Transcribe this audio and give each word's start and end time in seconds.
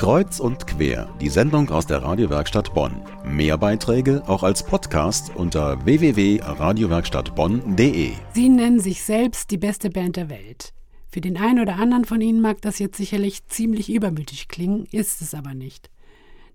Kreuz 0.00 0.40
und 0.40 0.66
quer, 0.66 1.14
die 1.20 1.28
Sendung 1.28 1.68
aus 1.68 1.86
der 1.86 2.02
Radiowerkstatt 2.02 2.72
Bonn. 2.72 3.02
Mehr 3.22 3.58
Beiträge 3.58 4.22
auch 4.26 4.42
als 4.42 4.64
Podcast 4.64 5.36
unter 5.36 5.84
www.radiowerkstattbonn.de. 5.84 8.12
Sie 8.32 8.48
nennen 8.48 8.80
sich 8.80 9.02
selbst 9.02 9.50
die 9.50 9.58
beste 9.58 9.90
Band 9.90 10.16
der 10.16 10.30
Welt. 10.30 10.72
Für 11.10 11.20
den 11.20 11.36
einen 11.36 11.60
oder 11.60 11.76
anderen 11.76 12.06
von 12.06 12.22
Ihnen 12.22 12.40
mag 12.40 12.62
das 12.62 12.78
jetzt 12.78 12.96
sicherlich 12.96 13.46
ziemlich 13.48 13.92
übermütig 13.92 14.48
klingen, 14.48 14.86
ist 14.90 15.20
es 15.20 15.34
aber 15.34 15.52
nicht. 15.52 15.90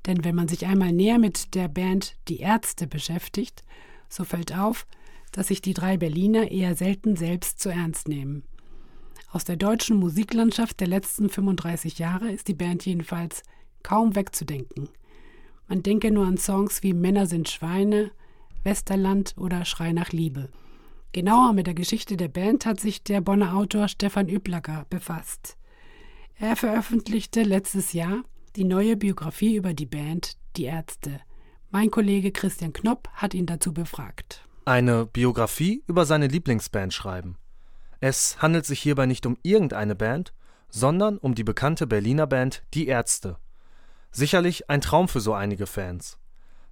Denn 0.08 0.24
wenn 0.24 0.34
man 0.34 0.48
sich 0.48 0.66
einmal 0.66 0.92
näher 0.92 1.20
mit 1.20 1.54
der 1.54 1.68
Band 1.68 2.16
Die 2.28 2.40
Ärzte 2.40 2.88
beschäftigt, 2.88 3.64
so 4.10 4.24
fällt 4.24 4.58
auf, 4.58 4.88
dass 5.32 5.50
sich 5.50 5.62
die 5.62 5.76
drei 5.76 5.98
Berliner 5.98 6.50
eher 6.50 6.74
selten 6.74 7.16
selbst 7.16 7.60
zu 7.60 7.70
ernst 7.70 8.08
nehmen. 8.08 8.42
Aus 9.36 9.44
der 9.44 9.58
deutschen 9.58 9.98
Musiklandschaft 9.98 10.80
der 10.80 10.88
letzten 10.88 11.28
35 11.28 12.00
Jahre 12.00 12.32
ist 12.32 12.48
die 12.48 12.54
Band 12.54 12.86
jedenfalls 12.86 13.44
kaum 13.84 14.16
wegzudenken. 14.16 14.88
Man 15.68 15.84
denke 15.84 16.10
nur 16.10 16.26
an 16.26 16.38
Songs 16.38 16.84
wie 16.84 16.94
Männer 16.94 17.26
sind 17.26 17.50
Schweine, 17.50 18.12
Westerland 18.64 19.36
oder 19.36 19.66
Schrei 19.66 19.92
nach 19.92 20.14
Liebe. 20.14 20.48
Genauer 21.12 21.52
mit 21.52 21.68
der 21.68 21.74
Geschichte 21.74 22.16
der 22.16 22.30
Band 22.30 22.66
hat 22.66 22.80
sich 22.80 23.04
der 23.04 23.20
Bonner 23.20 23.58
Autor 23.58 23.90
Stefan 23.90 24.30
Üblacker 24.30 24.86
befasst. 24.90 25.58
Er 26.40 26.56
veröffentlichte 26.56 27.44
letztes 27.44 27.92
Jahr 27.92 28.24
die 28.56 28.64
neue 28.64 28.96
Biografie 28.96 29.58
über 29.58 29.74
die 29.74 29.86
Band 29.86 30.38
Die 30.56 30.64
Ärzte. 30.64 31.20
Mein 31.72 31.92
Kollege 31.92 32.32
Christian 32.32 32.72
Knopp 32.72 33.10
hat 33.12 33.34
ihn 33.34 33.48
dazu 33.48 33.74
befragt. 33.74 34.48
Eine 34.64 35.06
Biografie 35.06 35.84
über 35.88 36.06
seine 36.06 36.28
Lieblingsband 36.28 36.94
schreiben. 36.94 37.36
Es 38.00 38.42
handelt 38.42 38.66
sich 38.66 38.82
hierbei 38.82 39.06
nicht 39.06 39.26
um 39.26 39.38
irgendeine 39.44 39.96
Band, 39.96 40.34
sondern 40.70 41.18
um 41.18 41.36
die 41.36 41.44
bekannte 41.44 41.88
Berliner 41.88 42.28
Band 42.28 42.64
Die 42.74 42.88
Ärzte. 42.88 43.38
Sicherlich 44.12 44.70
ein 44.70 44.82
Traum 44.82 45.08
für 45.08 45.22
so 45.22 45.34
einige 45.34 45.68
Fans. 45.68 46.18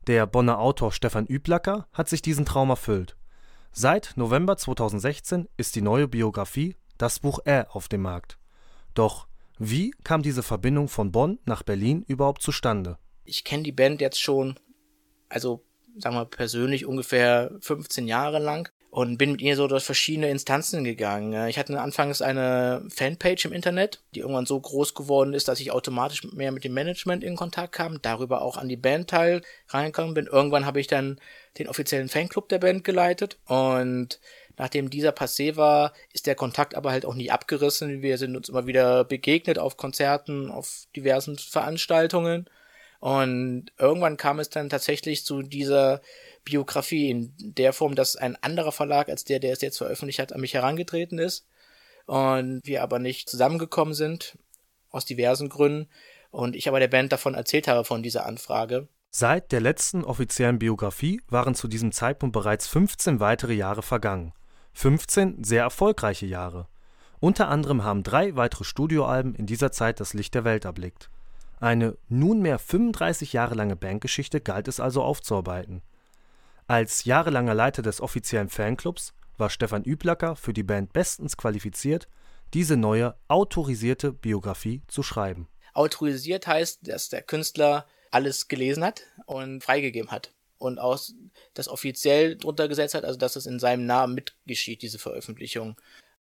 Der 0.07 0.27
Bonner 0.27 0.59
Autor 0.59 0.91
Stefan 0.91 1.25
Üblacker 1.25 1.87
hat 1.93 2.09
sich 2.09 2.21
diesen 2.21 2.45
Traum 2.45 2.69
erfüllt. 2.69 3.15
Seit 3.71 4.13
November 4.15 4.57
2016 4.57 5.47
ist 5.57 5.75
die 5.75 5.81
neue 5.81 6.07
Biografie 6.07 6.75
Das 6.97 7.19
Buch 7.19 7.39
R 7.45 7.75
auf 7.75 7.87
dem 7.87 8.01
Markt. 8.01 8.37
Doch 8.93 9.27
wie 9.57 9.91
kam 10.03 10.21
diese 10.21 10.43
Verbindung 10.43 10.89
von 10.89 11.11
Bonn 11.11 11.39
nach 11.45 11.63
Berlin 11.63 12.03
überhaupt 12.07 12.41
zustande? 12.41 12.97
Ich 13.23 13.43
kenne 13.43 13.63
die 13.63 13.71
Band 13.71 14.01
jetzt 14.01 14.21
schon, 14.21 14.59
also 15.29 15.63
sagen 15.97 16.15
wir 16.15 16.25
persönlich 16.25 16.85
ungefähr 16.85 17.51
15 17.61 18.07
Jahre 18.07 18.39
lang 18.39 18.69
und 18.93 19.17
bin 19.17 19.31
mit 19.31 19.41
ihr 19.41 19.55
so 19.55 19.65
durch 19.67 19.83
verschiedene 19.83 20.29
Instanzen 20.29 20.83
gegangen. 20.83 21.47
Ich 21.47 21.57
hatte 21.57 21.81
anfangs 21.81 22.21
eine 22.21 22.85
Fanpage 22.89 23.45
im 23.45 23.51
Internet, 23.51 24.03
die 24.13 24.19
irgendwann 24.19 24.45
so 24.45 24.59
groß 24.59 24.93
geworden 24.93 25.33
ist, 25.33 25.47
dass 25.47 25.59
ich 25.59 25.71
automatisch 25.71 26.23
mehr 26.31 26.51
mit 26.51 26.63
dem 26.63 26.75
Management 26.75 27.23
in 27.23 27.35
Kontakt 27.35 27.73
kam, 27.73 28.03
darüber 28.03 28.43
auch 28.43 28.55
an 28.55 28.69
die 28.69 28.77
Band 28.77 29.09
teil 29.09 29.41
reingekommen 29.69 30.13
bin. 30.13 30.27
Irgendwann 30.27 30.67
habe 30.67 30.79
ich 30.79 30.85
dann 30.85 31.19
den 31.57 31.67
offiziellen 31.69 32.07
Fanclub 32.07 32.49
der 32.49 32.59
Band 32.59 32.83
geleitet 32.83 33.39
und 33.47 34.19
nachdem 34.57 34.91
dieser 34.91 35.09
passé 35.09 35.55
war, 35.55 35.93
ist 36.13 36.27
der 36.27 36.35
Kontakt 36.35 36.75
aber 36.75 36.91
halt 36.91 37.07
auch 37.07 37.15
nie 37.15 37.31
abgerissen. 37.31 38.03
Wir 38.03 38.19
sind 38.19 38.37
uns 38.37 38.49
immer 38.49 38.67
wieder 38.67 39.05
begegnet 39.05 39.57
auf 39.57 39.75
Konzerten, 39.75 40.51
auf 40.51 40.85
diversen 40.95 41.39
Veranstaltungen. 41.39 42.47
Und 42.99 43.65
irgendwann 43.79 44.17
kam 44.17 44.39
es 44.39 44.49
dann 44.49 44.69
tatsächlich 44.69 45.25
zu 45.25 45.41
dieser 45.41 45.99
Biografie 46.43 47.09
in 47.09 47.33
der 47.37 47.73
Form, 47.73 47.95
dass 47.95 48.15
ein 48.15 48.37
anderer 48.41 48.71
Verlag 48.71 49.09
als 49.09 49.23
der, 49.23 49.39
der 49.39 49.53
es 49.53 49.61
jetzt 49.61 49.77
veröffentlicht 49.77 50.19
hat, 50.19 50.33
an 50.33 50.41
mich 50.41 50.53
herangetreten 50.53 51.19
ist 51.19 51.45
und 52.05 52.61
wir 52.65 52.83
aber 52.83 52.99
nicht 52.99 53.29
zusammengekommen 53.29 53.93
sind 53.93 54.37
aus 54.89 55.05
diversen 55.05 55.49
Gründen 55.49 55.89
und 56.31 56.55
ich 56.55 56.67
aber 56.67 56.79
der 56.79 56.87
Band 56.87 57.11
davon 57.11 57.33
erzählt 57.33 57.67
habe 57.67 57.85
von 57.85 58.03
dieser 58.03 58.25
Anfrage. 58.25 58.87
Seit 59.09 59.51
der 59.51 59.61
letzten 59.61 60.03
offiziellen 60.03 60.59
Biografie 60.59 61.21
waren 61.27 61.53
zu 61.53 61.67
diesem 61.67 61.91
Zeitpunkt 61.91 62.33
bereits 62.33 62.67
15 62.67 63.19
weitere 63.19 63.53
Jahre 63.53 63.83
vergangen. 63.83 64.33
15 64.73 65.43
sehr 65.43 65.61
erfolgreiche 65.61 66.25
Jahre. 66.25 66.67
Unter 67.19 67.47
anderem 67.47 67.83
haben 67.83 68.03
drei 68.03 68.35
weitere 68.35 68.63
Studioalben 68.63 69.35
in 69.35 69.45
dieser 69.45 69.71
Zeit 69.71 69.99
das 69.99 70.13
Licht 70.13 70.33
der 70.33 70.43
Welt 70.43 70.65
erblickt. 70.65 71.09
Eine 71.59 71.95
nunmehr 72.09 72.59
35 72.59 73.33
Jahre 73.33 73.55
lange 73.55 73.75
Bandgeschichte 73.75 74.41
galt 74.41 74.67
es 74.67 74.79
also 74.79 75.03
aufzuarbeiten. 75.03 75.81
Als 76.67 77.03
jahrelanger 77.03 77.53
Leiter 77.53 77.81
des 77.81 77.99
offiziellen 77.99 78.49
Fanclubs 78.49 79.13
war 79.37 79.49
Stefan 79.49 79.83
Üblacker 79.83 80.35
für 80.35 80.53
die 80.53 80.63
Band 80.63 80.93
bestens 80.93 81.35
qualifiziert, 81.35 82.07
diese 82.53 82.77
neue 82.77 83.15
autorisierte 83.27 84.13
Biografie 84.13 84.81
zu 84.87 85.03
schreiben. 85.03 85.47
Autorisiert 85.73 86.47
heißt, 86.47 86.87
dass 86.87 87.09
der 87.09 87.23
Künstler 87.23 87.87
alles 88.11 88.47
gelesen 88.47 88.83
hat 88.83 89.01
und 89.25 89.61
freigegeben 89.63 90.11
hat 90.11 90.33
und 90.57 90.79
auch 90.79 90.99
das 91.53 91.67
offiziell 91.67 92.37
drunter 92.37 92.67
gesetzt 92.67 92.93
hat, 92.93 93.03
also 93.03 93.17
dass 93.17 93.35
es 93.35 93.45
in 93.45 93.59
seinem 93.59 93.85
Namen 93.85 94.13
mitgeschieht, 94.15 94.81
diese 94.81 94.99
Veröffentlichung. 94.99 95.75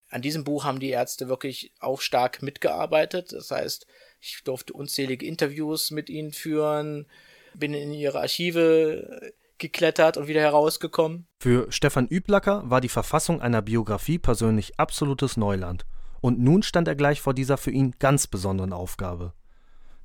An 0.09 0.21
diesem 0.21 0.43
Buch 0.43 0.63
haben 0.63 0.79
die 0.79 0.89
Ärzte 0.89 1.27
wirklich 1.27 1.73
auch 1.79 2.01
stark 2.01 2.41
mitgearbeitet. 2.41 3.33
Das 3.33 3.51
heißt, 3.51 3.85
ich 4.21 4.41
durfte 4.43 4.73
unzählige 4.73 5.25
Interviews 5.25 5.91
mit 5.91 6.09
ihnen 6.09 6.31
führen, 6.31 7.07
bin 7.53 7.73
in 7.73 7.91
ihre 7.91 8.19
Archive 8.19 9.33
geklettert 9.59 10.17
und 10.17 10.27
wieder 10.27 10.41
herausgekommen. 10.41 11.27
Für 11.39 11.71
Stefan 11.71 12.07
Üblacker 12.07 12.69
war 12.69 12.81
die 12.81 12.89
Verfassung 12.89 13.41
einer 13.41 13.61
Biografie 13.61 14.19
persönlich 14.19 14.79
absolutes 14.79 15.37
Neuland. 15.37 15.85
Und 16.21 16.39
nun 16.39 16.63
stand 16.63 16.87
er 16.87 16.95
gleich 16.95 17.21
vor 17.21 17.33
dieser 17.33 17.57
für 17.57 17.71
ihn 17.71 17.95
ganz 17.99 18.27
besonderen 18.27 18.73
Aufgabe. 18.73 19.33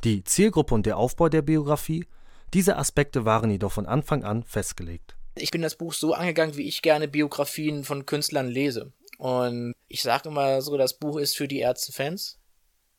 Die 0.05 0.23
Zielgruppe 0.23 0.75
und 0.75 0.87
der 0.87 0.99
Aufbau 0.99 1.29
der 1.29 1.43
Biografie, 1.43 2.07
diese 2.53 2.77
Aspekte 2.77 3.25
waren 3.25 3.51
jedoch 3.51 3.73
von 3.73 3.87
Anfang 3.87 4.23
an 4.23 4.45
festgelegt. 4.45 5.17
Ich 5.37 5.51
bin 5.51 5.63
das 5.63 5.75
Buch 5.75 5.93
so 5.93 6.15
angegangen, 6.15 6.57
wie 6.57 6.69
ich 6.69 6.83
gerne 6.83 7.09
Biografien 7.09 7.83
von 7.85 8.07
Künstlern 8.07 8.49
lese. 8.49 8.93
Und 9.19 9.73
ich 9.89 10.03
sage 10.03 10.29
immer 10.29 10.63
so, 10.63 10.77
das 10.77 10.95
Buch 10.95 11.19
ist 11.19 11.37
für 11.37 11.49
die 11.49 11.59
Ärzte-Fans, 11.59 12.39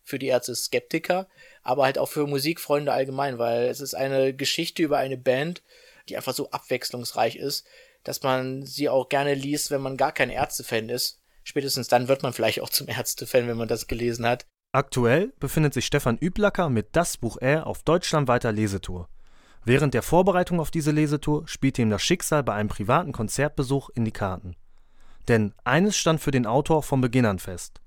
für 0.03 0.19
die 0.19 0.27
Ärzte-Skeptiker, 0.27 1.27
aber 1.63 1.83
halt 1.83 1.97
auch 1.97 2.09
für 2.09 2.27
Musikfreunde 2.27 2.91
allgemein, 2.91 3.37
weil 3.37 3.65
es 3.65 3.79
ist 3.79 3.93
eine 3.93 4.33
Geschichte 4.33 4.83
über 4.83 4.97
eine 4.97 5.17
Band, 5.17 5.61
die 6.09 6.17
einfach 6.17 6.33
so 6.33 6.49
abwechslungsreich 6.51 7.35
ist, 7.35 7.65
dass 8.03 8.21
man 8.23 8.65
sie 8.65 8.89
auch 8.89 9.09
gerne 9.09 9.33
liest, 9.33 9.71
wenn 9.71 9.81
man 9.81 9.97
gar 9.97 10.11
kein 10.11 10.29
Ärzte-Fan 10.29 10.89
ist. 10.89 11.21
Spätestens 11.43 11.87
dann 11.87 12.07
wird 12.07 12.23
man 12.23 12.33
vielleicht 12.33 12.61
auch 12.61 12.69
zum 12.69 12.87
Ärzte-Fan, 12.87 13.47
wenn 13.47 13.57
man 13.57 13.67
das 13.67 13.87
gelesen 13.87 14.25
hat. 14.25 14.45
Aktuell 14.71 15.33
befindet 15.39 15.73
sich 15.73 15.85
Stefan 15.85 16.17
Üblacker 16.17 16.69
mit 16.69 16.95
Das 16.95 17.17
Buch 17.17 17.37
R 17.37 17.65
auf 17.65 17.83
deutschlandweiter 17.83 18.51
Lesetour. 18.51 19.07
Während 19.63 19.93
der 19.93 20.03
Vorbereitung 20.03 20.59
auf 20.59 20.69
diese 20.69 20.91
Lesetour 20.91 21.47
spielte 21.47 21.81
ihm 21.81 21.89
das 21.89 22.03
Schicksal 22.03 22.43
bei 22.43 22.53
einem 22.53 22.69
privaten 22.69 23.11
Konzertbesuch 23.11 23.89
in 23.95 24.05
die 24.05 24.11
Karten. 24.11 24.55
Denn 25.27 25.53
eines 25.63 25.97
stand 25.97 26.21
für 26.21 26.31
den 26.31 26.45
Autor 26.45 26.83
von 26.83 27.01
Beginn 27.01 27.25
an 27.25 27.39
fest. 27.39 27.81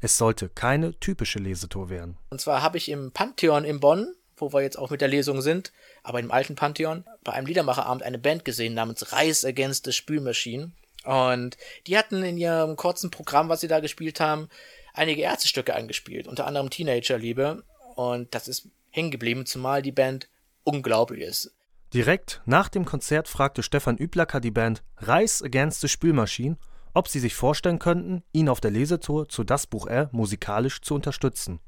Es 0.00 0.16
sollte 0.16 0.48
keine 0.48 0.98
typische 1.00 1.38
Lesetour 1.38 1.88
werden. 1.88 2.18
Und 2.30 2.40
zwar 2.40 2.62
habe 2.62 2.76
ich 2.76 2.88
im 2.90 3.10
Pantheon 3.10 3.64
in 3.64 3.80
Bonn 3.80 4.14
wo 4.44 4.52
wir 4.52 4.62
jetzt 4.62 4.78
auch 4.78 4.90
mit 4.90 5.00
der 5.00 5.08
Lesung 5.08 5.40
sind, 5.40 5.72
aber 6.02 6.20
im 6.20 6.30
alten 6.30 6.54
Pantheon, 6.54 7.04
bei 7.24 7.32
einem 7.32 7.46
Liedermacherabend 7.46 8.02
eine 8.02 8.18
Band 8.18 8.44
gesehen 8.44 8.74
namens 8.74 9.12
Rise 9.12 9.48
Against 9.48 9.84
the 9.86 9.92
Spülmaschine. 9.92 10.72
Und 11.04 11.56
die 11.86 11.98
hatten 11.98 12.22
in 12.22 12.38
ihrem 12.38 12.76
kurzen 12.76 13.10
Programm, 13.10 13.48
was 13.48 13.60
sie 13.60 13.68
da 13.68 13.80
gespielt 13.80 14.20
haben, 14.20 14.48
einige 14.94 15.22
Ärztestücke 15.22 15.74
angespielt, 15.74 16.26
unter 16.26 16.46
anderem 16.46 16.70
Teenagerliebe. 16.70 17.64
Und 17.96 18.34
das 18.34 18.48
ist 18.48 18.68
hängen 18.90 19.10
geblieben, 19.10 19.44
zumal 19.46 19.82
die 19.82 19.92
Band 19.92 20.28
unglaublich 20.62 21.22
ist. 21.22 21.52
Direkt 21.92 22.40
nach 22.44 22.68
dem 22.68 22.84
Konzert 22.84 23.28
fragte 23.28 23.62
Stefan 23.62 23.98
Üblacker 23.98 24.40
die 24.40 24.50
Band 24.50 24.82
Rise 25.00 25.44
Against 25.44 25.80
the 25.80 25.88
Spülmaschine, 25.88 26.56
ob 26.92 27.08
sie 27.08 27.20
sich 27.20 27.34
vorstellen 27.34 27.78
könnten, 27.78 28.22
ihn 28.32 28.48
auf 28.48 28.60
der 28.60 28.70
Lesetour 28.70 29.28
zu 29.28 29.44
Das 29.44 29.66
Buch 29.66 29.86
R 29.86 30.08
musikalisch 30.12 30.80
zu 30.80 30.94
unterstützen. 30.94 31.60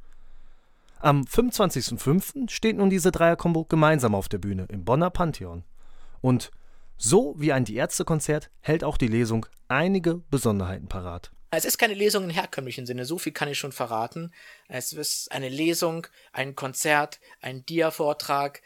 Am 0.98 1.22
25.05. 1.22 2.50
steht 2.50 2.76
nun 2.76 2.88
diese 2.88 3.12
Dreierkombo 3.12 3.64
gemeinsam 3.64 4.14
auf 4.14 4.28
der 4.28 4.38
Bühne 4.38 4.66
im 4.70 4.84
Bonner 4.84 5.10
Pantheon. 5.10 5.64
Und 6.22 6.50
so 6.96 7.34
wie 7.36 7.52
ein 7.52 7.66
Die 7.66 7.76
Ärzte-Konzert 7.76 8.50
hält 8.60 8.82
auch 8.82 8.96
die 8.96 9.08
Lesung 9.08 9.46
einige 9.68 10.16
Besonderheiten 10.30 10.88
parat. 10.88 11.30
Es 11.50 11.64
ist 11.64 11.78
keine 11.78 11.94
Lesung 11.94 12.24
im 12.24 12.30
herkömmlichen 12.30 12.86
Sinne, 12.86 13.04
so 13.04 13.18
viel 13.18 13.32
kann 13.32 13.48
ich 13.48 13.58
schon 13.58 13.72
verraten. 13.72 14.32
Es 14.68 14.92
ist 14.92 15.30
eine 15.30 15.48
Lesung, 15.48 16.06
ein 16.32 16.54
Konzert, 16.54 17.20
ein 17.40 17.64
Dia-Vortrag 17.66 18.62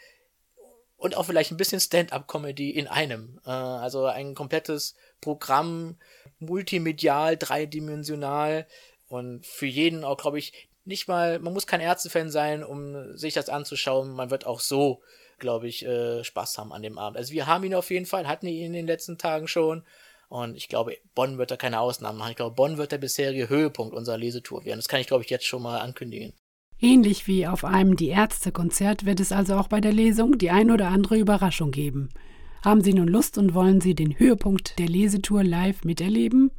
und 0.97 1.15
auch 1.15 1.25
vielleicht 1.25 1.51
ein 1.51 1.57
bisschen 1.57 1.79
Stand-up-Comedy 1.79 2.69
in 2.71 2.87
einem. 2.87 3.39
Äh, 3.45 3.49
also 3.49 4.05
ein 4.05 4.35
komplettes 4.35 4.95
Programm, 5.19 5.97
multimedial, 6.39 7.37
dreidimensional 7.37 8.67
und 9.07 9.45
für 9.45 9.67
jeden 9.67 10.03
auch, 10.03 10.17
glaube 10.17 10.39
ich, 10.39 10.70
nicht 10.91 11.07
mal, 11.07 11.39
man 11.39 11.53
muss 11.53 11.65
kein 11.65 11.81
Ärztefan 11.81 12.29
sein, 12.29 12.63
um 12.63 13.17
sich 13.17 13.33
das 13.33 13.49
anzuschauen. 13.49 14.11
Man 14.11 14.29
wird 14.29 14.45
auch 14.45 14.59
so, 14.59 15.01
glaube 15.39 15.67
ich, 15.67 15.85
äh, 15.85 16.23
Spaß 16.23 16.57
haben 16.57 16.71
an 16.71 16.83
dem 16.83 16.97
Abend. 16.97 17.17
Also 17.17 17.33
wir 17.33 17.47
haben 17.47 17.63
ihn 17.63 17.73
auf 17.73 17.89
jeden 17.89 18.05
Fall, 18.05 18.27
hatten 18.27 18.47
ihn 18.47 18.67
in 18.67 18.73
den 18.73 18.87
letzten 18.87 19.17
Tagen 19.17 19.47
schon. 19.47 19.83
Und 20.29 20.55
ich 20.55 20.69
glaube, 20.69 20.95
Bonn 21.15 21.37
wird 21.37 21.51
da 21.51 21.57
keine 21.57 21.79
Ausnahme 21.81 22.19
machen. 22.19 22.31
Ich 22.31 22.37
glaube, 22.37 22.55
Bonn 22.55 22.77
wird 22.77 22.91
der 22.91 22.99
bisherige 22.99 23.49
Höhepunkt 23.49 23.93
unserer 23.93 24.17
Lesetour 24.17 24.63
werden. 24.63 24.79
Das 24.79 24.87
kann 24.87 25.01
ich, 25.01 25.07
glaube 25.07 25.23
ich, 25.23 25.29
jetzt 25.29 25.45
schon 25.45 25.61
mal 25.61 25.79
ankündigen. 25.79 26.33
Ähnlich 26.79 27.27
wie 27.27 27.47
auf 27.47 27.65
einem 27.65 27.95
Die 27.95 28.07
Ärzte-Konzert 28.07 29.05
wird 29.05 29.19
es 29.19 29.31
also 29.31 29.55
auch 29.55 29.67
bei 29.67 29.81
der 29.81 29.91
Lesung 29.91 30.37
die 30.37 30.49
ein 30.49 30.71
oder 30.71 30.87
andere 30.87 31.17
Überraschung 31.17 31.71
geben. 31.71 32.09
Haben 32.63 32.81
Sie 32.81 32.93
nun 32.93 33.07
Lust 33.07 33.37
und 33.37 33.53
wollen 33.53 33.81
Sie 33.81 33.93
den 33.93 34.17
Höhepunkt 34.17 34.79
der 34.79 34.87
Lesetour 34.87 35.43
live 35.43 35.83
miterleben? 35.83 36.51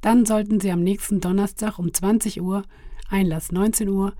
Dann 0.00 0.24
sollten 0.26 0.60
Sie 0.60 0.70
am 0.70 0.82
nächsten 0.82 1.20
Donnerstag 1.20 1.78
um 1.78 1.92
20 1.92 2.42
Uhr, 2.42 2.62
Einlass 3.14 3.52
19 3.52 3.88
Uhr, 3.88 4.12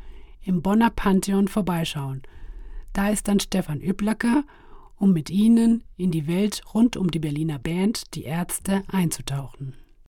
im 0.44 0.62
Bonner 0.62 0.88
Pantheon 0.88 1.48
vorbeischauen. 1.48 2.22
Da 2.92 3.08
ist 3.08 3.26
dann 3.26 3.40
Stefan 3.40 3.80
Üblacker, 3.80 4.44
um 4.96 5.12
mit 5.12 5.30
Ihnen 5.30 5.82
in 5.96 6.12
die 6.12 6.28
Welt 6.28 6.62
rund 6.72 6.96
um 6.96 7.10
die 7.10 7.18
Berliner 7.18 7.58
Band 7.58 8.14
Die 8.14 8.22
Ärzte 8.22 8.84
einzutauchen. 8.86 9.74